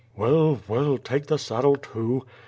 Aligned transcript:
"Well,* 0.17 0.59
well, 0.67 0.97
take 0.97 1.27
the 1.27 1.37
saddle 1.37 1.75
too." 1.75 2.23